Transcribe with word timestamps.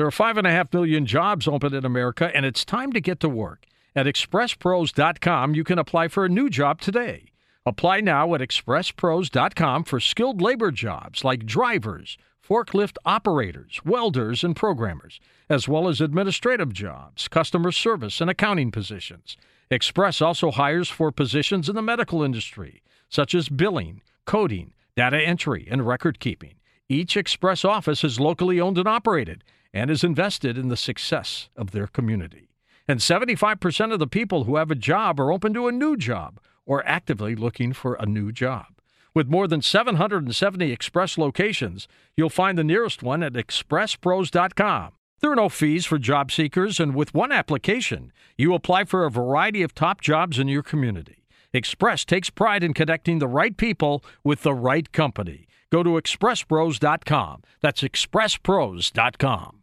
There 0.00 0.06
are 0.06 0.10
5.5 0.10 0.72
million 0.72 1.04
jobs 1.04 1.46
open 1.46 1.74
in 1.74 1.84
America, 1.84 2.30
and 2.34 2.46
it's 2.46 2.64
time 2.64 2.90
to 2.94 3.02
get 3.02 3.20
to 3.20 3.28
work. 3.28 3.66
At 3.94 4.06
expresspros.com, 4.06 5.54
you 5.54 5.62
can 5.62 5.78
apply 5.78 6.08
for 6.08 6.24
a 6.24 6.28
new 6.30 6.48
job 6.48 6.80
today. 6.80 7.32
Apply 7.66 8.00
now 8.00 8.34
at 8.34 8.40
expresspros.com 8.40 9.84
for 9.84 10.00
skilled 10.00 10.40
labor 10.40 10.70
jobs 10.70 11.22
like 11.22 11.44
drivers, 11.44 12.16
forklift 12.42 12.96
operators, 13.04 13.82
welders, 13.84 14.42
and 14.42 14.56
programmers, 14.56 15.20
as 15.50 15.68
well 15.68 15.86
as 15.86 16.00
administrative 16.00 16.72
jobs, 16.72 17.28
customer 17.28 17.70
service, 17.70 18.22
and 18.22 18.30
accounting 18.30 18.70
positions. 18.70 19.36
Express 19.70 20.22
also 20.22 20.50
hires 20.50 20.88
for 20.88 21.12
positions 21.12 21.68
in 21.68 21.74
the 21.76 21.82
medical 21.82 22.22
industry, 22.22 22.82
such 23.10 23.34
as 23.34 23.50
billing, 23.50 24.00
coding, 24.24 24.72
data 24.96 25.20
entry, 25.20 25.68
and 25.70 25.86
record 25.86 26.20
keeping. 26.20 26.54
Each 26.88 27.18
Express 27.18 27.66
office 27.66 28.02
is 28.02 28.18
locally 28.18 28.58
owned 28.58 28.78
and 28.78 28.88
operated 28.88 29.44
and 29.72 29.90
is 29.90 30.04
invested 30.04 30.58
in 30.58 30.68
the 30.68 30.76
success 30.76 31.48
of 31.56 31.70
their 31.70 31.86
community. 31.86 32.48
And 32.88 33.00
75% 33.00 33.92
of 33.92 33.98
the 33.98 34.06
people 34.06 34.44
who 34.44 34.56
have 34.56 34.70
a 34.70 34.74
job 34.74 35.20
are 35.20 35.32
open 35.32 35.54
to 35.54 35.68
a 35.68 35.72
new 35.72 35.96
job 35.96 36.40
or 36.66 36.86
actively 36.86 37.34
looking 37.34 37.72
for 37.72 37.94
a 37.94 38.06
new 38.06 38.32
job. 38.32 38.66
With 39.14 39.28
more 39.28 39.48
than 39.48 39.62
770 39.62 40.70
Express 40.70 41.18
locations, 41.18 41.88
you'll 42.16 42.30
find 42.30 42.56
the 42.56 42.64
nearest 42.64 43.02
one 43.02 43.22
at 43.22 43.32
expresspros.com. 43.32 44.92
There 45.20 45.32
are 45.32 45.36
no 45.36 45.48
fees 45.48 45.84
for 45.84 45.98
job 45.98 46.32
seekers, 46.32 46.80
and 46.80 46.94
with 46.94 47.12
one 47.12 47.30
application, 47.30 48.12
you 48.38 48.54
apply 48.54 48.84
for 48.84 49.04
a 49.04 49.10
variety 49.10 49.62
of 49.62 49.74
top 49.74 50.00
jobs 50.00 50.38
in 50.38 50.48
your 50.48 50.62
community. 50.62 51.24
Express 51.52 52.04
takes 52.04 52.30
pride 52.30 52.62
in 52.62 52.72
connecting 52.72 53.18
the 53.18 53.28
right 53.28 53.56
people 53.56 54.04
with 54.24 54.42
the 54.42 54.54
right 54.54 54.90
company. 54.92 55.46
Go 55.70 55.82
to 55.82 55.90
expresspros.com. 55.90 57.42
That's 57.60 57.82
expresspros.com. 57.82 59.59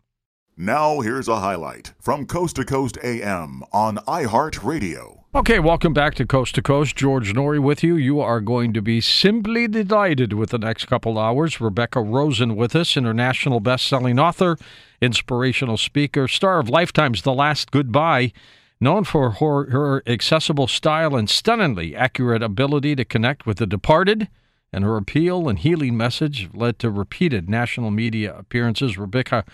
Now, 0.59 1.02
here's 1.02 1.27
a 1.27 1.35
highlight 1.35 1.93
from 1.99 2.25
Coast 2.25 2.55
to 2.55 2.65
Coast 2.65 2.98
AM 3.03 3.61
on 3.71 3.98
iHeartRadio. 4.07 5.20
Okay, 5.35 5.59
welcome 5.59 5.93
back 5.93 6.15
to 6.15 6.26
Coast 6.26 6.55
to 6.55 6.63
Coast. 6.63 6.95
George 6.95 7.32
Noory 7.34 7.59
with 7.59 7.84
you. 7.84 7.95
You 7.95 8.20
are 8.21 8.41
going 8.41 8.73
to 8.73 8.82
be 8.82 8.99
simply 8.99 9.67
delighted 9.67 10.34
with 10.34 10.49
the 10.49 10.57
next 10.57 10.85
couple 10.85 11.20
hours. 11.20 11.62
Rebecca 11.62 12.01
Rosen 12.01 12.55
with 12.55 12.76
us, 12.76 12.98
international 12.98 13.59
best-selling 13.59 14.17
author, 14.17 14.57
inspirational 14.99 15.77
speaker, 15.77 16.27
star 16.27 16.57
of 16.57 16.70
Lifetime's 16.70 17.21
The 17.21 17.34
Last 17.34 17.70
Goodbye, 17.70 18.34
known 18.82 19.04
for 19.04 19.29
her, 19.34 19.70
her 19.70 20.01
accessible 20.07 20.65
style 20.65 21.15
and 21.15 21.29
stunningly 21.29 21.95
accurate 21.95 22.41
ability 22.41 22.95
to 22.95 23.05
connect 23.05 23.45
with 23.45 23.57
the 23.57 23.67
departed– 23.67 24.27
and 24.73 24.84
her 24.84 24.98
appeal 24.98 25.48
and 25.48 25.60
healing 25.60 25.95
message 25.95 26.49
led 26.54 26.77
to 26.79 26.89
repeated 26.89 27.49
national 27.49 27.89
media 27.89 28.35
appearances. 28.37 28.98
Rebecca 28.98 29.45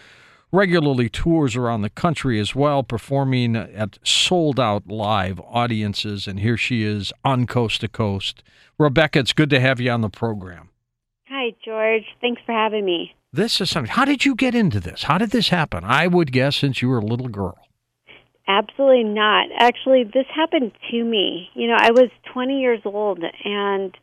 regularly 0.54 1.10
tours 1.10 1.56
around 1.58 1.82
the 1.82 1.90
country 1.90 2.40
as 2.40 2.56
well, 2.56 2.84
performing 2.84 3.56
at 3.58 3.98
sold 4.04 4.60
out 4.60 4.88
live 4.88 5.42
audiences. 5.42 6.28
And 6.28 6.40
here 6.40 6.56
she 6.56 6.84
is 6.84 7.12
on 7.26 7.46
Coast 7.48 7.82
to 7.82 7.90
Coast. 7.90 8.44
Rebecca, 8.78 9.20
it's 9.20 9.34
good 9.34 9.50
to 9.50 9.60
have 9.60 9.82
you 9.82 9.92
on 9.92 10.02
the 10.02 10.10
program. 10.10 10.70
Hi, 11.28 11.54
George. 11.66 12.06
Thanks 12.22 12.42
for 12.46 12.54
having 12.54 12.86
me. 12.86 13.16
This 13.34 13.60
is 13.60 13.72
something. 13.72 13.92
How 13.92 14.06
did 14.06 14.24
you 14.24 14.36
get 14.36 14.54
into 14.54 14.80
this? 14.80 15.04
How 15.04 15.18
did 15.18 15.32
this 15.32 15.50
happen? 15.50 15.84
I 15.84 16.06
would 16.06 16.32
guess 16.32 16.56
since 16.56 16.82
you 16.82 16.90
were 16.90 17.00
a 17.00 17.06
little 17.06 17.30
girl. 17.30 17.58
Absolutely 18.48 19.06
not. 19.06 19.48
Actually, 19.58 20.04
this 20.04 20.28
happened 20.36 20.72
to 20.92 21.04
me. 21.04 21.50
You 21.56 21.68
know, 21.68 21.78
I 21.80 21.92
was 21.92 22.10
20 22.32 22.60
years 22.60 22.82
old 22.86 23.24
and 23.44 23.98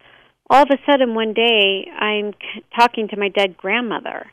all 0.48 0.62
of 0.62 0.69
a 0.71 0.78
sudden 0.91 1.15
one 1.15 1.33
day 1.33 1.87
I'm 1.97 2.33
talking 2.77 3.06
to 3.09 3.17
my 3.17 3.28
dead 3.28 3.56
grandmother. 3.56 4.27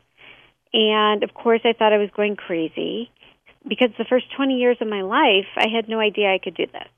And 0.72 1.22
of 1.22 1.34
course, 1.34 1.60
I 1.64 1.72
thought 1.72 1.92
I 1.92 1.98
was 1.98 2.10
going 2.14 2.36
crazy 2.36 3.10
because 3.66 3.90
the 3.98 4.04
first 4.08 4.26
20 4.36 4.54
years 4.54 4.76
of 4.80 4.88
my 4.88 5.02
life, 5.02 5.46
I 5.56 5.66
had 5.74 5.88
no 5.88 5.98
idea 5.98 6.32
I 6.32 6.38
could 6.38 6.54
do 6.54 6.66
this. 6.66 6.88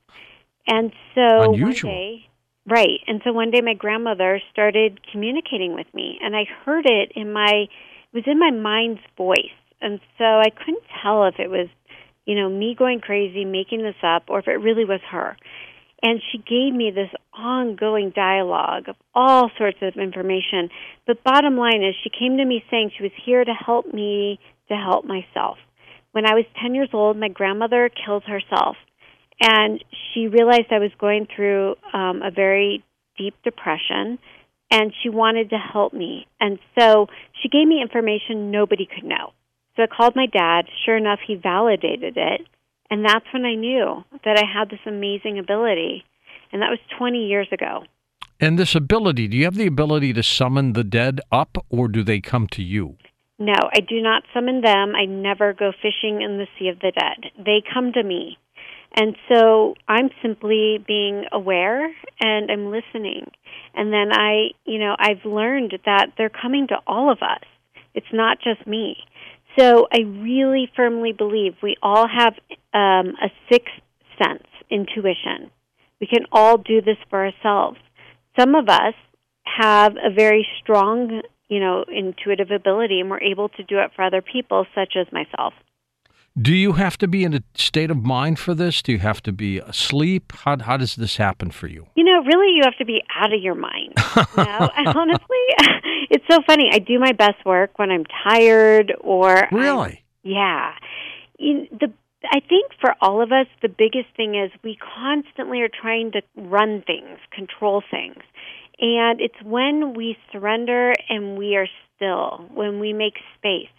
And 0.67 0.91
so 1.15 1.53
Unusual. 1.53 1.89
one 1.89 1.99
day, 1.99 2.25
right. 2.67 2.99
And 3.07 3.21
so 3.23 3.31
one 3.33 3.51
day 3.51 3.61
my 3.61 3.73
grandmother 3.73 4.41
started 4.51 4.99
communicating 5.11 5.73
with 5.73 5.87
me 5.93 6.19
and 6.21 6.35
I 6.35 6.45
heard 6.65 6.85
it 6.85 7.13
in 7.15 7.33
my 7.33 7.67
it 8.13 8.15
was 8.15 8.23
in 8.27 8.39
my 8.39 8.51
mind's 8.51 9.01
voice. 9.17 9.37
And 9.81 9.99
so 10.17 10.25
I 10.25 10.49
couldn't 10.49 10.83
tell 11.01 11.25
if 11.25 11.39
it 11.39 11.49
was, 11.49 11.67
you 12.25 12.35
know, 12.35 12.49
me 12.49 12.75
going 12.77 12.99
crazy 12.99 13.45
making 13.45 13.81
this 13.81 13.95
up 14.03 14.23
or 14.27 14.39
if 14.39 14.47
it 14.47 14.59
really 14.59 14.85
was 14.85 14.99
her. 15.09 15.37
And 16.03 16.21
she 16.31 16.37
gave 16.37 16.73
me 16.73 16.91
this 16.91 17.09
ongoing 17.41 18.11
dialogue 18.15 18.87
of 18.87 18.95
all 19.13 19.49
sorts 19.57 19.77
of 19.81 19.95
information. 19.95 20.69
But 21.07 21.23
bottom 21.23 21.57
line 21.57 21.83
is, 21.83 21.95
she 22.03 22.09
came 22.09 22.37
to 22.37 22.45
me 22.45 22.63
saying 22.69 22.91
she 22.95 23.03
was 23.03 23.11
here 23.25 23.43
to 23.43 23.53
help 23.53 23.93
me 23.93 24.39
to 24.69 24.75
help 24.75 25.05
myself. 25.05 25.57
When 26.11 26.25
I 26.25 26.33
was 26.33 26.45
10 26.61 26.75
years 26.75 26.89
old, 26.93 27.17
my 27.17 27.29
grandmother 27.29 27.89
killed 27.89 28.23
herself. 28.23 28.75
And 29.41 29.83
she 30.13 30.27
realized 30.27 30.67
I 30.71 30.79
was 30.79 30.91
going 30.99 31.27
through 31.35 31.75
um, 31.93 32.21
a 32.21 32.31
very 32.31 32.83
deep 33.17 33.33
depression, 33.43 34.19
and 34.69 34.93
she 35.01 35.09
wanted 35.09 35.49
to 35.49 35.57
help 35.57 35.93
me. 35.93 36.27
And 36.39 36.59
so 36.77 37.07
she 37.41 37.49
gave 37.49 37.67
me 37.67 37.81
information 37.81 38.51
nobody 38.51 38.85
could 38.85 39.03
know. 39.03 39.33
So 39.75 39.83
I 39.83 39.87
called 39.87 40.15
my 40.15 40.27
dad. 40.27 40.65
Sure 40.85 40.97
enough, 40.97 41.19
he 41.25 41.35
validated 41.35 42.17
it. 42.17 42.41
And 42.89 43.05
that's 43.05 43.25
when 43.33 43.45
I 43.45 43.55
knew 43.55 44.03
that 44.25 44.37
I 44.37 44.43
had 44.45 44.69
this 44.69 44.85
amazing 44.85 45.39
ability. 45.39 46.03
And 46.51 46.61
that 46.61 46.69
was 46.69 46.79
20 46.97 47.27
years 47.27 47.47
ago. 47.51 47.83
And 48.39 48.57
this 48.57 48.73
ability, 48.75 49.27
do 49.27 49.37
you 49.37 49.45
have 49.45 49.55
the 49.55 49.67
ability 49.67 50.13
to 50.13 50.23
summon 50.23 50.73
the 50.73 50.83
dead 50.83 51.21
up, 51.31 51.63
or 51.69 51.87
do 51.87 52.03
they 52.03 52.19
come 52.19 52.47
to 52.47 52.63
you? 52.63 52.97
No, 53.37 53.53
I 53.73 53.79
do 53.79 54.01
not 54.01 54.23
summon 54.33 54.61
them. 54.61 54.93
I 54.95 55.05
never 55.05 55.53
go 55.53 55.71
fishing 55.71 56.21
in 56.21 56.37
the 56.37 56.47
sea 56.57 56.67
of 56.67 56.79
the 56.79 56.91
dead. 56.91 57.31
They 57.43 57.63
come 57.73 57.91
to 57.93 58.03
me. 58.03 58.37
And 58.95 59.15
so 59.29 59.75
I'm 59.87 60.09
simply 60.21 60.83
being 60.85 61.25
aware 61.31 61.85
and 62.19 62.51
I'm 62.51 62.69
listening. 62.69 63.31
And 63.73 63.93
then 63.93 64.11
I, 64.11 64.49
you 64.65 64.79
know, 64.79 64.95
I've 64.99 65.23
learned 65.23 65.73
that 65.85 66.13
they're 66.17 66.29
coming 66.29 66.67
to 66.67 66.75
all 66.85 67.11
of 67.11 67.19
us. 67.21 67.43
It's 67.93 68.13
not 68.13 68.39
just 68.41 68.67
me. 68.67 68.97
So 69.57 69.87
I 69.91 70.01
really 70.01 70.69
firmly 70.75 71.13
believe 71.13 71.53
we 71.63 71.77
all 71.81 72.07
have 72.07 72.33
um, 72.73 73.15
a 73.21 73.31
sixth 73.49 73.73
sense, 74.21 74.43
intuition. 74.69 75.51
We 76.01 76.07
can 76.07 76.25
all 76.31 76.57
do 76.57 76.81
this 76.81 76.97
for 77.09 77.25
ourselves. 77.25 77.77
Some 78.37 78.55
of 78.55 78.67
us 78.67 78.95
have 79.43 79.93
a 80.03 80.13
very 80.13 80.45
strong, 80.61 81.21
you 81.47 81.59
know, 81.59 81.85
intuitive 81.87 82.51
ability, 82.51 82.99
and 82.99 83.09
we're 83.09 83.21
able 83.21 83.49
to 83.49 83.63
do 83.63 83.79
it 83.79 83.91
for 83.95 84.03
other 84.03 84.21
people, 84.21 84.65
such 84.75 84.95
as 84.99 85.07
myself. 85.13 85.53
Do 86.39 86.55
you 86.55 86.73
have 86.73 86.97
to 86.99 87.07
be 87.07 87.25
in 87.25 87.33
a 87.33 87.43
state 87.55 87.91
of 87.91 87.97
mind 87.97 88.39
for 88.39 88.55
this? 88.55 88.81
Do 88.81 88.93
you 88.93 88.99
have 88.99 89.21
to 89.23 89.33
be 89.33 89.59
asleep? 89.59 90.31
How, 90.31 90.57
how 90.57 90.77
does 90.77 90.95
this 90.95 91.17
happen 91.17 91.51
for 91.51 91.67
you? 91.67 91.87
You 91.95 92.05
know, 92.05 92.23
really, 92.23 92.55
you 92.55 92.61
have 92.63 92.77
to 92.77 92.85
be 92.85 93.03
out 93.15 93.33
of 93.33 93.41
your 93.41 93.55
mind. 93.55 93.93
You 94.15 94.43
know? 94.43 94.69
honestly, 94.95 95.45
it's 96.09 96.23
so 96.31 96.39
funny. 96.47 96.69
I 96.71 96.79
do 96.79 96.99
my 96.99 97.11
best 97.11 97.45
work 97.45 97.77
when 97.77 97.91
I'm 97.91 98.05
tired 98.23 98.93
or 99.01 99.47
really. 99.51 100.03
I'm, 100.23 100.31
yeah. 100.31 100.71
You, 101.37 101.67
the 101.71 101.91
I 102.23 102.39
think 102.39 102.71
for 102.79 102.95
all 103.01 103.21
of 103.21 103.31
us, 103.31 103.47
the 103.61 103.69
biggest 103.69 104.15
thing 104.15 104.35
is 104.35 104.51
we 104.63 104.77
constantly 104.77 105.61
are 105.61 105.69
trying 105.69 106.11
to 106.11 106.21
run 106.35 106.83
things, 106.85 107.17
control 107.31 107.81
things. 107.89 108.21
And 108.79 109.19
it's 109.21 109.41
when 109.43 109.93
we 109.95 110.17
surrender 110.31 110.93
and 111.09 111.37
we 111.37 111.55
are 111.55 111.67
still, 111.95 112.45
when 112.53 112.79
we 112.79 112.93
make 112.93 113.15
space. 113.37 113.69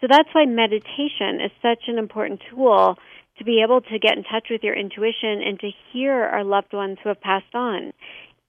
So 0.00 0.06
that's 0.08 0.28
why 0.32 0.46
meditation 0.46 1.40
is 1.44 1.50
such 1.60 1.84
an 1.88 1.98
important 1.98 2.40
tool 2.50 2.96
to 3.38 3.44
be 3.44 3.62
able 3.62 3.80
to 3.80 3.98
get 3.98 4.16
in 4.16 4.24
touch 4.24 4.48
with 4.50 4.62
your 4.62 4.74
intuition 4.74 5.42
and 5.44 5.58
to 5.60 5.70
hear 5.92 6.12
our 6.12 6.44
loved 6.44 6.72
ones 6.72 6.98
who 7.02 7.08
have 7.08 7.20
passed 7.20 7.54
on. 7.54 7.92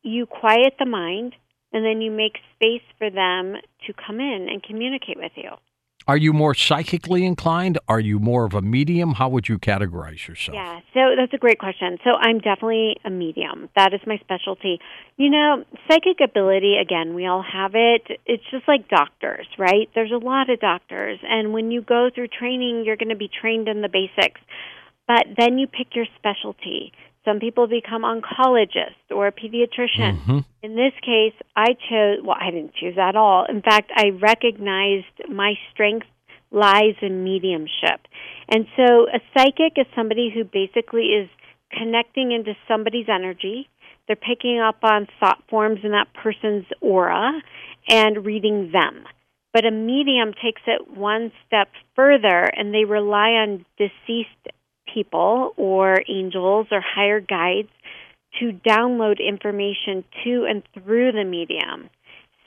You 0.02 0.26
quiet 0.26 0.76
the 0.80 0.86
mind 0.86 1.34
and 1.74 1.86
then 1.86 2.02
you 2.02 2.12
make 2.12 2.38
space 2.56 2.84
for 2.98 3.10
them 3.10 3.56
to 3.88 3.94
come 3.94 4.20
in 4.20 4.48
and 4.50 4.64
communicate 4.64 5.18
with 5.18 5.32
you. 5.36 5.52
Are 6.08 6.18
you 6.18 6.34
more 6.34 6.56
psychically 6.56 7.26
inclined? 7.26 7.78
Are 7.88 8.00
you 8.00 8.20
more 8.20 8.46
of 8.46 8.54
a 8.54 8.62
medium? 8.62 9.14
How 9.14 9.30
would 9.30 9.48
you 9.48 9.60
categorize 9.60 10.28
yourself? 10.28 10.56
Yeah, 10.56 10.80
so 10.94 11.16
that's 11.16 11.34
a 11.34 11.38
great 11.38 11.60
question. 11.60 11.98
So 12.04 12.12
I'm 12.12 12.40
definitely 12.40 12.98
a 13.06 13.10
medium. 13.10 13.70
That 13.76 13.94
is 13.94 14.02
my 14.08 14.18
specialty. 14.18 14.80
You 15.18 15.30
know, 15.30 15.64
psychic 15.88 16.18
ability, 16.24 16.78
again, 16.82 17.14
we 17.14 17.28
all 17.28 17.44
have 17.44 17.72
it. 17.76 18.20
It's 18.26 18.44
just 18.52 18.68
like 18.68 18.90
doctors, 18.90 19.48
right? 19.58 19.90
There's 19.94 20.12
a 20.12 20.24
lot 20.24 20.50
of 20.50 20.60
doctors. 20.60 21.20
And 21.24 21.54
when 21.54 21.72
you 21.72 21.82
go 21.82 22.10
through 22.14 22.28
training, 22.28 22.84
you're 22.86 22.98
going 22.98 23.10
to 23.10 23.16
be 23.16 23.30
trained 23.30 23.68
in 23.68 23.82
the 23.82 23.90
basics. 23.90 24.42
But 25.08 25.26
then 25.38 25.58
you 25.58 25.68
pick 25.68 25.96
your 25.96 26.06
specialty. 26.18 26.94
Some 27.24 27.40
people 27.40 27.68
become 27.68 28.02
oncologists 28.02 29.12
or 29.12 29.28
a 29.28 29.32
pediatrician. 29.32 30.18
Mm-hmm. 30.18 30.40
In 30.64 30.76
this 30.76 30.94
case, 31.02 31.34
I 31.56 31.74
chose, 31.90 32.20
well, 32.24 32.38
I 32.40 32.50
didn't 32.50 32.74
choose 32.74 32.98
at 33.00 33.16
all. 33.16 33.46
In 33.48 33.62
fact, 33.62 33.92
I 33.96 34.10
recognized 34.10 35.30
my 35.30 35.54
strength 35.72 36.08
lies 36.52 36.96
in 37.02 37.24
mediumship. 37.24 38.02
And 38.50 38.66
so 38.76 39.08
a 39.08 39.20
psychic 39.34 39.74
is 39.78 39.86
somebody 39.96 40.32
who 40.34 40.44
basically 40.44 41.14
is 41.14 41.30
connecting 41.72 42.32
into 42.32 42.54
somebody's 42.68 43.08
energy. 43.08 43.70
They're 44.08 44.16
picking 44.16 44.60
up 44.60 44.84
on 44.84 45.08
thought 45.20 45.44
forms 45.50 45.80
in 45.84 45.92
that 45.92 46.14
person's 46.14 46.66
aura 46.82 47.42
and 47.88 48.26
reading 48.26 48.72
them. 48.74 49.06
But 49.54 49.66
a 49.66 49.72
medium 49.72 50.34
takes 50.34 50.62
it 50.66 50.98
one 50.98 51.32
step 51.46 51.70
further 51.96 52.50
and 52.56 52.74
they 52.74 52.86
rely 52.86 53.32
on 53.32 53.66
deceased 53.78 54.30
people 54.94 55.54
or 55.58 56.02
angels 56.10 56.68
or 56.72 56.82
higher 56.82 57.20
guides 57.20 57.70
to 58.40 58.52
download 58.68 59.18
information 59.20 60.04
to 60.24 60.46
and 60.50 60.64
through 60.74 61.12
the 61.12 61.24
medium. 61.24 61.90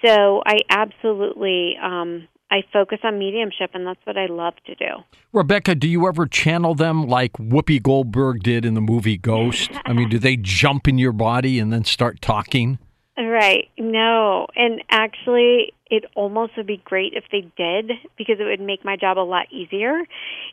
So 0.05 0.43
I 0.47 0.59
absolutely 0.71 1.77
um, 1.83 2.29
I 2.51 2.63
focus 2.73 2.99
on 3.03 3.19
mediumship, 3.19 3.71
and 3.75 3.87
that's 3.87 4.01
what 4.05 4.17
I 4.17 4.27
love 4.27 4.55
to 4.67 4.75
do. 4.75 5.03
Rebecca, 5.33 5.75
do 5.75 5.89
you 5.89 6.07
ever 6.07 6.27
channel 6.27 6.75
them 6.75 7.09
like 7.09 7.33
Whoopi 7.33 7.83
Goldberg 7.83 8.43
did 8.43 8.65
in 8.65 8.75
the 8.75 8.81
movie 8.81 9.17
Ghost? 9.17 9.71
I 9.85 9.93
mean, 9.93 10.09
do 10.09 10.19
they 10.19 10.37
jump 10.37 10.87
in 10.87 10.99
your 10.99 11.13
body 11.13 11.59
and 11.59 11.73
then 11.73 11.85
start 11.85 12.21
talking? 12.21 12.79
Right. 13.17 13.69
No. 13.79 14.49
And 14.57 14.83
actually, 14.91 15.73
it 15.87 16.05
almost 16.17 16.57
would 16.57 16.67
be 16.67 16.83
great 16.85 17.13
if 17.15 17.25
they 17.31 17.43
did 17.57 17.93
because 18.19 18.37
it 18.41 18.45
would 18.45 18.61
make 18.61 18.85
my 18.85 18.97
job 18.97 19.19
a 19.19 19.21
lot 19.21 19.47
easier. 19.53 20.03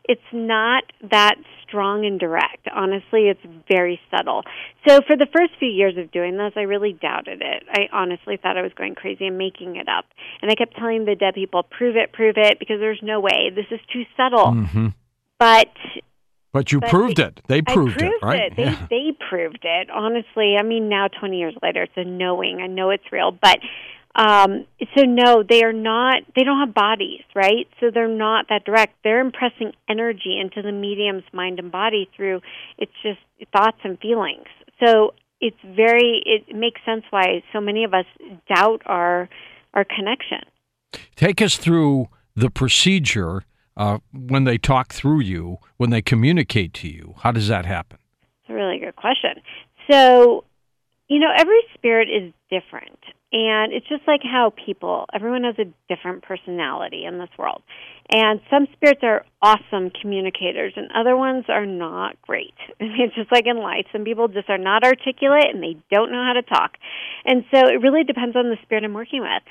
It's 0.06 0.22
not 0.32 0.84
that 1.10 1.36
strong 1.68 2.06
and 2.06 2.20
direct. 2.20 2.68
Honestly, 2.72 3.30
it's 3.30 3.40
very 3.68 4.00
subtle. 4.16 4.44
So 4.88 5.02
for 5.08 5.18
the 5.18 5.26
first 5.36 5.54
few 5.58 5.70
years 5.70 5.98
of 5.98 6.12
doing 6.12 6.38
this, 6.38 6.54
I 6.56 6.62
really 6.62 6.94
doubted 6.94 7.42
it. 7.42 7.64
I 7.72 7.88
honestly 7.92 8.38
thought 8.38 8.58
I 8.58 8.62
was 8.62 8.74
going 8.76 8.94
crazy 8.94 9.26
and 9.26 9.38
making 9.38 9.78
it 9.78 9.88
up. 9.88 10.06
And 10.42 10.52
I 10.52 10.56
kept 10.56 10.76
telling 10.78 11.06
the 11.06 11.16
dead 11.16 11.34
people, 11.34 11.64
prove 11.64 11.96
it, 11.96 12.14
prove 12.14 12.36
it, 12.38 12.60
because 12.60 12.80
there's 12.80 13.02
no 13.02 13.20
way. 13.20 13.50
This 13.56 13.66
is 13.72 13.80
too 13.92 14.04
subtle. 14.16 14.54
Mm-hmm. 14.54 14.88
But 15.40 15.74
but 16.54 16.72
you 16.72 16.80
But 16.80 16.90
proved 16.90 17.18
they- 17.18 17.24
it. 17.26 17.42
They 17.48 17.62
proved, 17.62 17.98
proved 17.98 18.14
it, 18.16 18.26
right? 18.26 18.42
it. 18.52 18.56
They 18.56 18.64
Yeah. 18.64 18.88
they 18.90 19.12
proved 19.30 19.60
it. 19.64 19.90
Honestly, 19.90 20.56
I 20.60 20.64
mean, 20.64 20.90
now 20.90 21.08
twenty 21.08 21.40
years 21.40 21.56
later, 21.62 21.84
it's 21.84 21.94
a 21.98 22.04
knowing. 22.04 22.62
I 22.62 22.68
know 22.68 22.90
it's 22.90 23.12
real, 23.12 23.32
but 23.32 23.60
um 24.16 24.66
so 24.96 25.04
no, 25.04 25.42
they 25.44 25.64
are 25.64 25.72
not. 25.74 26.24
They 26.36 26.44
don't 26.44 26.60
have 26.60 26.74
bodies, 26.74 27.22
right? 27.34 27.68
So 27.80 27.92
they're 27.92 28.08
not 28.10 28.48
that 28.50 28.66
direct. 28.66 28.96
They're 29.04 29.22
impressing 29.22 29.72
energy 29.90 30.38
into 30.40 30.62
the 30.62 30.72
medium's 30.74 31.24
mind 31.32 31.60
and 31.60 31.72
body 31.72 32.10
through 32.16 32.42
it's 32.78 32.92
just 33.02 33.20
thoughts 33.54 33.78
and 33.84 33.98
feelings. 34.00 34.48
So 34.84 35.14
it's 35.40 35.58
very. 35.64 36.22
It 36.26 36.54
makes 36.56 36.82
sense 36.86 37.04
why 37.10 37.44
so 37.54 37.62
many 37.62 37.84
of 37.86 37.94
us 37.94 38.06
doubt 38.54 38.82
our 38.86 39.30
our 39.74 39.86
connection. 39.86 40.40
Take 41.16 41.42
us 41.42 41.56
through 41.58 42.10
the 42.36 42.50
procedure 42.50 43.44
uh, 43.78 44.00
when 44.14 44.44
they 44.44 44.58
talk 44.58 44.94
through 44.94 45.22
you, 45.22 45.58
when 45.78 45.90
they 45.90 46.02
communicate 46.02 46.74
to 46.76 46.88
you. 46.88 47.16
How 47.20 47.32
does 47.32 47.48
that 47.48 47.66
happen? 47.66 48.00
It's 48.42 48.50
a 48.50 48.54
really 48.54 48.80
good 48.80 48.96
question. 48.96 49.42
So, 49.90 50.46
you 51.08 51.20
know, 51.20 51.32
every 51.38 51.62
spirit 51.74 52.10
is 52.10 52.34
different. 52.50 53.00
And 53.34 53.72
it's 53.72 53.88
just 53.88 54.04
like 54.08 54.22
how 54.24 54.52
people, 54.66 55.06
everyone 55.14 55.46
has 55.46 55.56
a 55.58 55.72
different 55.94 56.24
personality 56.24 57.06
in 57.06 57.18
this 57.18 57.30
world. 57.40 57.64
And 58.14 58.42
some 58.50 58.68
spirits 58.74 59.00
are 59.04 59.26
awesome 59.42 59.90
communicators, 60.02 60.74
and 60.76 60.92
other 60.94 61.16
ones 61.16 61.46
are 61.48 61.66
not 61.66 62.22
great. 62.22 62.54
I 62.82 62.84
mean, 62.84 63.00
it's 63.00 63.16
just 63.16 63.32
like 63.32 63.46
in 63.48 63.58
life. 63.58 63.86
Some 63.94 64.04
people 64.04 64.28
just 64.28 64.50
are 64.50 64.58
not 64.58 64.84
articulate 64.84 65.48
and 65.54 65.64
they 65.64 65.78
don't 65.90 66.12
know 66.12 66.24
how 66.26 66.34
to 66.34 66.42
talk. 66.42 66.78
And 67.24 67.46
so 67.54 67.60
it 67.68 67.82
really 67.82 68.04
depends 68.04 68.36
on 68.36 68.50
the 68.50 68.58
spirit 68.64 68.84
I'm 68.84 68.94
working 68.94 69.22
with. 69.22 69.44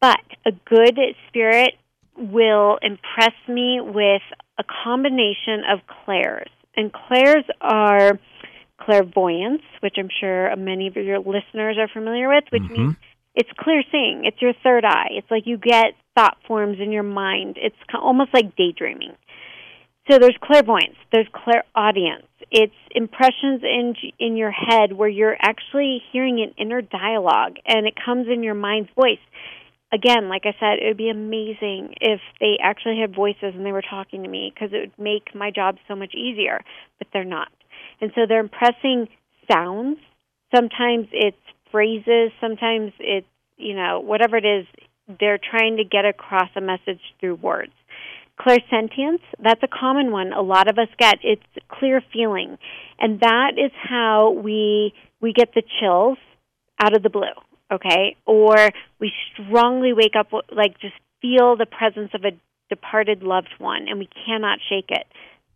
But 0.00 0.20
a 0.44 0.50
good 0.50 0.98
spirit 1.28 1.74
will 2.18 2.78
impress 2.82 3.34
me 3.48 3.80
with 3.80 4.22
a 4.58 4.64
combination 4.84 5.62
of 5.70 5.80
clairs. 6.04 6.50
And 6.76 6.92
clairs 6.92 7.44
are 7.60 8.18
clairvoyance, 8.80 9.62
which 9.80 9.96
I'm 9.98 10.08
sure 10.20 10.54
many 10.56 10.86
of 10.86 10.96
your 10.96 11.18
listeners 11.18 11.76
are 11.78 11.88
familiar 11.88 12.28
with, 12.28 12.44
which 12.50 12.62
mm-hmm. 12.62 12.72
means 12.72 12.96
it's 13.34 13.50
clear 13.58 13.82
seeing. 13.90 14.24
It's 14.24 14.40
your 14.40 14.52
third 14.62 14.84
eye. 14.84 15.10
It's 15.12 15.30
like 15.30 15.46
you 15.46 15.58
get 15.58 15.94
thought 16.16 16.38
forms 16.46 16.78
in 16.80 16.92
your 16.92 17.02
mind. 17.02 17.56
It's 17.60 17.76
almost 17.94 18.34
like 18.34 18.56
daydreaming. 18.56 19.14
So 20.10 20.18
there's 20.18 20.36
clairvoyance, 20.42 20.96
there's 21.12 21.28
clairaudience. 21.32 22.26
It's 22.50 22.72
impressions 22.92 23.62
in 23.62 23.94
in 24.18 24.36
your 24.38 24.50
head 24.50 24.94
where 24.94 25.08
you're 25.08 25.36
actually 25.38 26.00
hearing 26.12 26.40
an 26.40 26.54
inner 26.56 26.80
dialogue 26.80 27.56
and 27.66 27.86
it 27.86 27.92
comes 28.02 28.26
in 28.26 28.42
your 28.42 28.54
mind's 28.54 28.88
voice. 28.96 29.18
Again, 29.92 30.28
like 30.28 30.42
I 30.44 30.54
said, 30.60 30.82
it 30.82 30.88
would 30.88 30.98
be 30.98 31.08
amazing 31.08 31.94
if 32.00 32.20
they 32.40 32.58
actually 32.62 32.98
had 33.00 33.14
voices 33.14 33.54
and 33.54 33.64
they 33.64 33.72
were 33.72 33.82
talking 33.82 34.22
to 34.22 34.28
me 34.28 34.52
because 34.52 34.72
it 34.72 34.80
would 34.80 34.98
make 35.02 35.34
my 35.34 35.50
job 35.50 35.76
so 35.88 35.96
much 35.96 36.14
easier, 36.14 36.60
but 36.98 37.08
they're 37.12 37.24
not. 37.24 37.48
And 38.00 38.12
so 38.14 38.22
they're 38.28 38.40
impressing 38.40 39.08
sounds. 39.50 39.98
Sometimes 40.54 41.08
it's 41.12 41.36
phrases, 41.72 42.32
sometimes 42.40 42.92
it's, 42.98 43.26
you 43.56 43.74
know, 43.74 44.00
whatever 44.00 44.36
it 44.36 44.44
is, 44.44 44.66
they're 45.18 45.38
trying 45.38 45.78
to 45.78 45.84
get 45.84 46.04
across 46.04 46.50
a 46.54 46.60
message 46.60 47.00
through 47.18 47.36
words. 47.36 47.72
Clairsentience, 48.38 49.20
that's 49.42 49.62
a 49.62 49.68
common 49.68 50.12
one 50.12 50.32
a 50.32 50.42
lot 50.42 50.68
of 50.68 50.78
us 50.78 50.88
get. 50.98 51.16
It's 51.22 51.42
clear 51.68 52.02
feeling. 52.12 52.56
And 53.00 53.20
that 53.20 53.52
is 53.56 53.72
how 53.74 54.30
we 54.30 54.92
we 55.20 55.32
get 55.32 55.54
the 55.54 55.62
chills 55.80 56.18
out 56.80 56.96
of 56.96 57.02
the 57.02 57.10
blue, 57.10 57.34
okay? 57.70 58.16
Or 58.26 58.70
we 59.00 59.12
strongly 59.32 59.92
wake 59.92 60.16
up 60.18 60.32
like 60.50 60.78
just 60.80 60.94
feel 61.20 61.56
the 61.56 61.66
presence 61.66 62.10
of 62.14 62.24
a 62.24 62.32
departed 62.68 63.22
loved 63.22 63.54
one 63.58 63.86
and 63.88 63.98
we 63.98 64.08
cannot 64.26 64.58
shake 64.68 64.90
it. 64.90 65.06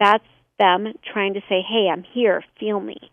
That's 0.00 0.24
them 0.58 0.92
trying 1.12 1.34
to 1.34 1.40
say, 1.48 1.62
"Hey, 1.62 1.88
I'm 1.90 2.02
here, 2.02 2.44
feel 2.58 2.80
me." 2.80 3.10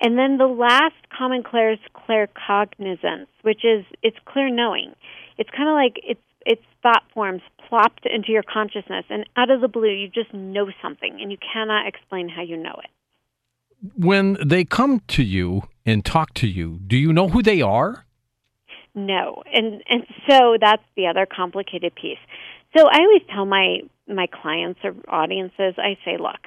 And 0.00 0.18
then 0.18 0.36
the 0.36 0.46
last 0.46 0.96
common 1.16 1.42
clair 1.42 1.72
is 1.72 1.78
claircognizance, 1.94 3.28
which 3.42 3.64
is 3.64 3.84
it's 4.02 4.16
clear 4.24 4.50
knowing. 4.50 4.94
It's 5.38 5.50
kind 5.50 5.68
of 5.68 5.74
like 5.74 6.00
it's 6.02 6.20
it's 6.44 6.62
thought 6.82 7.04
forms 7.14 7.42
plopped 7.68 8.04
into 8.06 8.32
your 8.32 8.42
consciousness, 8.42 9.04
and 9.08 9.24
out 9.36 9.50
of 9.50 9.60
the 9.60 9.68
blue, 9.68 9.90
you 9.90 10.08
just 10.08 10.34
know 10.34 10.68
something, 10.82 11.18
and 11.20 11.30
you 11.30 11.38
cannot 11.52 11.86
explain 11.86 12.28
how 12.28 12.42
you 12.42 12.56
know 12.56 12.80
it. 12.82 12.90
When 13.96 14.36
they 14.44 14.64
come 14.64 15.00
to 15.08 15.22
you 15.22 15.62
and 15.86 16.04
talk 16.04 16.34
to 16.34 16.48
you, 16.48 16.80
do 16.86 16.96
you 16.96 17.12
know 17.12 17.28
who 17.28 17.42
they 17.42 17.62
are? 17.62 18.04
No, 18.94 19.42
and 19.52 19.82
and 19.88 20.04
so 20.28 20.56
that's 20.60 20.82
the 20.96 21.06
other 21.06 21.26
complicated 21.26 21.94
piece. 21.94 22.18
So 22.76 22.86
I 22.86 22.98
always 23.00 23.22
tell 23.34 23.46
my 23.46 23.80
my 24.06 24.26
clients 24.26 24.80
or 24.84 24.94
audiences, 25.08 25.74
I 25.78 25.96
say, 26.04 26.18
look, 26.18 26.40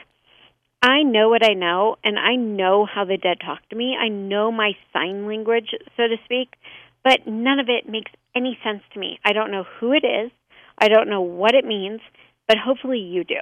I 0.81 1.01
know 1.01 1.30
what 1.30 1.44
I 1.44 1.53
know, 1.53 1.95
and 2.03 2.19
I 2.19 2.36
know 2.36 2.86
how 2.86 3.06
the 3.06 3.18
dead 3.18 3.38
talk 3.44 3.68
to 3.69 3.75
me. 3.75 3.97
I 4.00 4.09
know 4.09 4.51
my 4.51 4.74
sign 4.94 5.25
language, 5.25 5.74
so 5.97 6.03
to 6.07 6.18
speak, 6.25 6.53
but 7.03 7.25
none 7.25 7.59
of 7.59 7.69
it 7.69 7.89
makes 7.89 8.12
any 8.36 8.59
sense 8.63 8.81
to 8.94 9.00
me. 9.00 9.19
I 9.25 9.33
don't 9.33 9.51
know 9.51 9.65
who 9.80 9.94
it 9.94 10.06
is. 10.06 10.31
I 10.77 10.88
don't 10.88 11.09
know 11.09 11.21
what 11.21 11.56
it 11.56 11.65
means, 11.65 12.01
but 12.47 12.57
hopefully 12.57 13.00
you 13.00 13.24
do. 13.24 13.39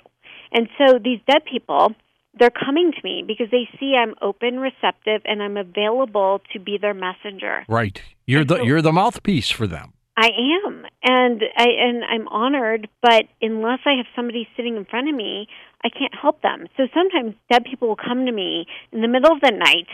And 0.54 0.70
so 0.78 1.00
these 1.04 1.20
dead 1.30 1.44
people, 1.44 1.94
they're 2.38 2.50
coming 2.50 2.92
to 2.92 3.00
me 3.04 3.24
because 3.26 3.48
they 3.52 3.68
see 3.80 3.96
I'm 3.96 4.16
open, 4.22 4.60
receptive, 4.60 5.22
and 5.26 5.42
I'm 5.42 5.58
available 5.58 6.42
to 6.54 6.60
be 6.60 6.78
their 6.78 6.94
messenger. 6.94 7.66
Right. 7.68 8.02
You're 8.26 8.44
the 8.44 8.64
you're 8.64 8.82
the 8.82 8.94
mouthpiece 8.94 9.50
for 9.50 9.68
them. 9.68 9.94
I 10.16 10.30
am, 10.66 10.86
and 11.04 11.42
I 11.58 11.68
and 11.80 12.04
I'm 12.04 12.28
honored. 12.28 12.88
But 13.02 13.26
unless 13.42 13.80
I 13.86 13.98
have 13.98 14.06
somebody 14.16 14.48
sitting 14.56 14.78
in 14.78 14.86
front 14.86 15.10
of 15.10 15.16
me, 15.16 15.48
I 15.84 15.90
can't 15.90 16.14
help 16.20 16.42
them. 16.42 16.68
So 16.78 16.88
sometimes 16.94 17.36
dead 17.52 17.66
people 17.66 17.88
will 17.88 17.96
come 17.96 18.26
to 18.26 18.32
me 18.32 18.66
in 18.92 19.02
the 19.02 19.08
middle 19.08 19.32
of 19.32 19.42
the 19.42 19.52
night, 19.52 19.88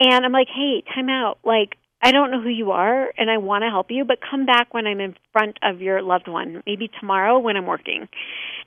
and 0.00 0.24
I'm 0.24 0.32
like, 0.32 0.48
"Hey, 0.48 0.82
time 0.94 1.08
out! 1.08 1.38
Like, 1.44 1.76
I 2.02 2.12
don't 2.12 2.30
know 2.30 2.42
who 2.42 2.50
you 2.50 2.72
are, 2.72 3.10
and 3.16 3.30
I 3.30 3.38
want 3.38 3.62
to 3.62 3.70
help 3.70 3.90
you, 3.90 4.04
but 4.04 4.18
come 4.20 4.46
back 4.46 4.74
when 4.74 4.86
I'm 4.86 5.00
in 5.00 5.16
front 5.32 5.58
of 5.62 5.80
your 5.80 6.02
loved 6.02 6.28
one. 6.28 6.62
Maybe 6.66 6.90
tomorrow 7.00 7.38
when 7.38 7.56
I'm 7.56 7.66
working." 7.66 8.08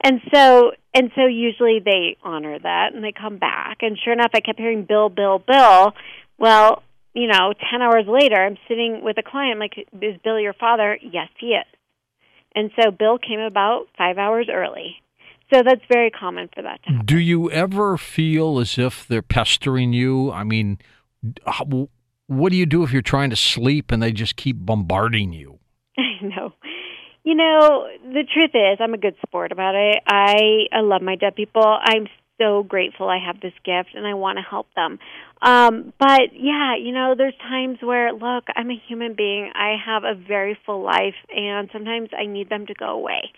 And 0.04 0.22
so 0.34 0.72
and 0.94 1.12
so 1.16 1.26
usually 1.26 1.80
they 1.84 2.18
honor 2.24 2.58
that 2.58 2.94
and 2.94 3.04
they 3.04 3.12
come 3.12 3.38
back. 3.38 3.78
And 3.82 3.98
sure 4.04 4.14
enough, 4.14 4.32
I 4.34 4.40
kept 4.40 4.60
hearing 4.60 4.84
Bill, 4.84 5.10
Bill, 5.10 5.40
Bill. 5.40 5.94
Well, 6.38 6.84
you 7.14 7.28
know, 7.28 7.54
10 7.72 7.82
hours 7.82 8.06
later, 8.08 8.36
I'm 8.36 8.58
sitting 8.68 9.02
with 9.04 9.18
a 9.18 9.24
client. 9.24 9.54
I'm 9.54 9.60
like, 9.60 9.78
is 9.78 10.16
Bill 10.24 10.40
your 10.40 10.54
father? 10.54 10.98
Yes, 11.02 11.28
he 11.40 11.48
is. 11.48 11.66
And 12.56 12.72
so 12.80 12.92
Bill 12.92 13.18
came 13.18 13.40
about 13.40 13.88
five 13.98 14.18
hours 14.18 14.48
early. 14.52 15.02
So 15.54 15.64
that's 15.64 15.82
very 15.92 16.12
common 16.12 16.50
for 16.54 16.62
that 16.62 16.82
to 16.84 16.92
happen. 16.92 17.06
Do 17.06 17.18
you 17.18 17.50
ever 17.52 17.98
feel 17.98 18.60
as 18.60 18.78
if 18.78 19.08
they're 19.08 19.22
pestering 19.22 19.94
you? 19.94 20.32
I 20.32 20.44
mean, 20.44 20.78
how, 21.46 21.90
what 22.30 22.52
do 22.52 22.58
you 22.58 22.68
do 22.68 22.84
if 22.84 22.94
you're 22.94 23.02
trying 23.02 23.32
to 23.32 23.36
sleep 23.36 23.92
and 23.92 24.04
they 24.04 24.12
just 24.12 24.36
keep 24.36 24.58
bombarding 24.58 25.34
you? 25.34 25.58
I 25.98 26.24
know. 26.24 26.54
You 27.24 27.36
know, 27.36 27.88
the 28.04 28.24
truth 28.32 28.52
is, 28.54 28.78
I'm 28.80 28.94
a 28.94 29.00
good 29.00 29.16
sport 29.26 29.52
about 29.52 29.76
it. 29.76 29.98
I, 30.06 30.68
I 30.72 30.82
love 30.82 31.02
my 31.02 31.16
dead 31.16 31.36
people. 31.36 31.64
I'm 31.66 32.08
so 32.40 32.64
grateful 32.64 33.10
I 33.10 33.18
have 33.26 33.42
this 33.42 33.54
gift 33.66 33.90
and 33.96 34.06
I 34.06 34.14
want 34.14 34.38
to 34.38 34.44
help 34.48 34.68
them. 34.76 35.00
Um, 35.42 35.92
but 36.00 36.34
yeah, 36.34 36.76
you 36.78 36.94
know, 36.94 37.16
there's 37.18 37.36
times 37.38 37.80
where, 37.82 38.14
look, 38.14 38.46
I'm 38.56 38.70
a 38.70 38.82
human 38.88 39.16
being. 39.16 39.52
I 39.56 39.76
have 39.84 40.04
a 40.04 40.14
very 40.16 40.58
full 40.66 40.84
life 40.84 41.16
and 41.36 41.68
sometimes 41.74 42.10
I 42.18 42.28
need 42.28 42.50
them 42.50 42.68
to 42.68 42.74
go 42.76 42.92
away. 42.92 43.32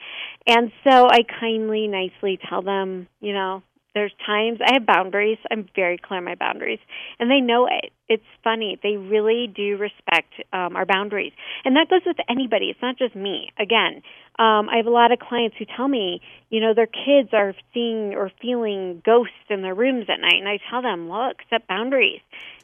And 0.45 0.71
so 0.83 1.07
I 1.07 1.19
kindly, 1.39 1.87
nicely 1.87 2.39
tell 2.49 2.61
them, 2.61 3.07
you 3.21 3.33
know, 3.33 3.63
There's 3.93 4.13
times 4.25 4.59
I 4.65 4.73
have 4.73 4.85
boundaries. 4.85 5.37
I'm 5.49 5.67
very 5.75 5.97
clear 5.97 6.19
on 6.19 6.23
my 6.23 6.35
boundaries, 6.35 6.79
and 7.19 7.29
they 7.29 7.41
know 7.41 7.67
it. 7.67 7.91
It's 8.07 8.23
funny. 8.43 8.79
They 8.81 8.95
really 8.95 9.51
do 9.53 9.77
respect 9.77 10.33
um, 10.53 10.75
our 10.75 10.85
boundaries, 10.85 11.33
and 11.65 11.75
that 11.75 11.89
goes 11.89 12.01
with 12.05 12.17
anybody. 12.29 12.67
It's 12.69 12.81
not 12.81 12.97
just 12.97 13.15
me. 13.15 13.51
Again, 13.59 14.01
um, 14.39 14.69
I 14.69 14.77
have 14.77 14.85
a 14.85 14.91
lot 14.91 15.11
of 15.11 15.19
clients 15.19 15.57
who 15.59 15.65
tell 15.65 15.89
me, 15.89 16.21
you 16.49 16.61
know, 16.61 16.73
their 16.73 16.87
kids 16.87 17.29
are 17.33 17.53
seeing 17.73 18.13
or 18.15 18.31
feeling 18.41 19.01
ghosts 19.05 19.33
in 19.49 19.61
their 19.61 19.75
rooms 19.75 20.05
at 20.07 20.21
night, 20.21 20.39
and 20.39 20.47
I 20.47 20.59
tell 20.69 20.81
them, 20.81 21.09
look, 21.09 21.37
set 21.49 21.67
boundaries. 21.67 22.21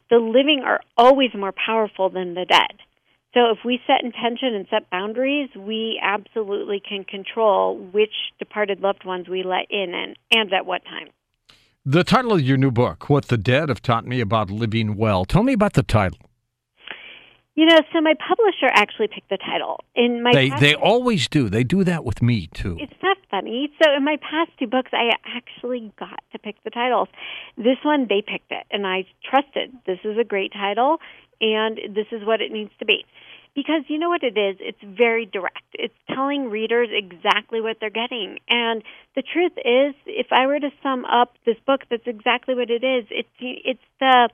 The 0.10 0.18
living 0.18 0.62
are 0.66 0.80
always 0.98 1.32
more 1.36 1.54
powerful 1.54 2.10
than 2.10 2.34
the 2.36 2.46
dead. 2.46 2.80
So 3.34 3.52
if 3.52 3.60
we 3.66 3.80
set 3.86 4.04
intention 4.04 4.56
and 4.56 4.66
set 4.70 4.90
boundaries, 4.90 5.50
we 5.56 6.00
absolutely 6.02 6.80
can 6.80 7.04
control 7.04 7.78
which 7.78 8.14
departed 8.40 8.80
loved 8.80 9.06
ones 9.06 9.28
we 9.28 9.44
let 9.44 9.70
in 9.70 9.94
and, 9.94 10.18
and 10.32 10.54
at 10.54 10.66
what 10.66 10.84
time. 10.86 11.10
The 11.90 12.04
title 12.04 12.34
of 12.34 12.42
your 12.42 12.58
new 12.58 12.70
book, 12.70 13.10
What 13.10 13.30
the 13.30 13.38
Dead 13.38 13.70
Have 13.70 13.82
Taught 13.82 14.06
Me 14.06 14.20
About 14.20 14.52
Living 14.52 14.98
Well. 14.98 15.24
Tell 15.24 15.42
me 15.42 15.54
about 15.54 15.72
the 15.72 15.84
title. 15.84 16.20
You 17.56 17.66
know, 17.66 17.80
so 17.94 18.02
my 18.02 18.14
publisher 18.28 18.68
actually 18.74 19.08
picked 19.08 19.30
the 19.30 19.38
title. 19.38 19.80
In 19.96 20.22
my 20.22 20.34
they 20.34 20.50
past, 20.50 20.60
they 20.60 20.76
always 20.76 21.30
do. 21.30 21.48
They 21.48 21.64
do 21.64 21.86
that 21.86 22.04
with 22.04 22.22
me 22.22 22.48
too. 22.48 22.76
It's 22.78 23.02
not 23.02 23.16
funny. 23.32 23.72
So 23.82 23.90
in 23.96 24.04
my 24.04 24.18
past 24.18 24.52
two 24.60 24.68
books, 24.68 24.92
I 24.92 25.12
actually 25.34 25.94
got 25.98 26.20
to 26.34 26.40
pick 26.40 26.62
the 26.66 26.72
titles. 26.72 27.08
This 27.56 27.78
one, 27.84 28.08
they 28.10 28.22
picked 28.22 28.52
it, 28.52 28.66
and 28.70 28.86
I 28.86 29.06
trusted. 29.24 29.72
This 29.86 30.00
is 30.04 30.18
a 30.20 30.26
great 30.26 30.52
title, 30.52 30.98
and 31.40 31.80
this 31.96 32.08
is 32.12 32.26
what 32.26 32.42
it 32.42 32.52
needs 32.52 32.72
to 32.80 32.86
be. 32.86 33.06
Because 33.58 33.82
you 33.88 33.98
know 33.98 34.10
what 34.10 34.22
it 34.22 34.38
is? 34.38 34.58
It's 34.60 34.78
very 34.84 35.26
direct. 35.26 35.66
It's 35.74 35.96
telling 36.14 36.52
readers 36.52 36.90
exactly 36.92 37.60
what 37.60 37.78
they're 37.80 37.90
getting. 37.90 38.38
And 38.48 38.84
the 39.16 39.24
truth 39.24 39.54
is, 39.58 39.96
if 40.06 40.28
I 40.30 40.46
were 40.46 40.60
to 40.60 40.70
sum 40.84 41.06
up 41.06 41.34
this 41.44 41.56
book, 41.66 41.82
that's 41.90 42.06
exactly 42.06 42.54
what 42.54 42.70
it 42.70 42.84
is. 42.84 43.08
It's 43.10 43.28
it's 43.40 43.80
the 44.00 44.30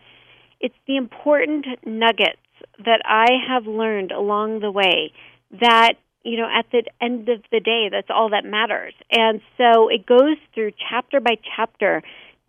it's 0.59 0.75
the 0.87 0.97
important 0.97 1.65
nuggets 1.85 2.41
that 2.83 3.01
I 3.05 3.27
have 3.47 3.65
learned 3.65 4.11
along 4.11 4.59
the 4.59 4.71
way 4.71 5.13
that 5.61 5.93
you 6.25 6.35
know 6.37 6.49
at 6.53 6.65
the 6.73 6.83
end 6.99 7.29
of 7.29 7.43
the 7.49 7.61
day 7.61 7.87
that's 7.89 8.09
all 8.09 8.29
that 8.31 8.43
matters 8.43 8.93
and 9.11 9.41
so 9.57 9.89
it 9.89 10.05
goes 10.05 10.37
through 10.53 10.71
chapter 10.89 11.19
by 11.19 11.35
chapter 11.55 12.01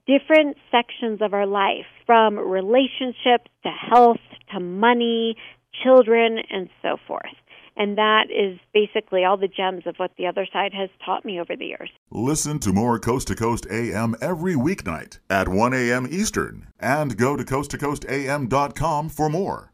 different 0.06 0.56
sections 0.70 1.20
of 1.20 1.34
our 1.34 1.46
life 1.46 1.86
from 2.06 2.38
relationships 2.38 3.50
to 3.62 3.70
health 3.70 4.20
to 4.52 4.60
money 4.60 5.36
children 5.82 6.38
and 6.50 6.68
so 6.82 6.96
forth 7.06 7.34
and 7.76 7.98
that 7.98 8.26
is 8.30 8.58
basically 8.72 9.24
all 9.24 9.36
the 9.36 9.48
gems 9.48 9.86
of 9.86 9.96
what 9.96 10.12
the 10.16 10.26
other 10.26 10.46
side 10.52 10.72
has 10.72 10.90
taught 11.04 11.24
me 11.24 11.40
over 11.40 11.56
the 11.56 11.66
years. 11.66 11.90
Listen 12.10 12.58
to 12.60 12.72
more 12.72 12.98
Coast 12.98 13.28
to 13.28 13.34
Coast 13.34 13.66
AM 13.70 14.14
every 14.20 14.54
weeknight 14.54 15.18
at 15.28 15.48
1 15.48 15.74
a.m. 15.74 16.06
Eastern 16.10 16.68
and 16.78 17.16
go 17.16 17.36
to 17.36 17.44
coasttocoastam.com 17.44 19.08
for 19.08 19.28
more. 19.28 19.73